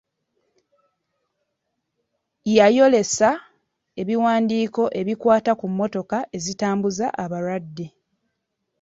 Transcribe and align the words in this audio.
Yayolesa 2.57 3.29
ebiwandiiko 4.01 4.83
ebikwata 4.99 5.51
ku 5.59 5.65
mmotoka 5.71 6.17
ezitambuza 6.37 7.05
abalwadde. 7.23 7.87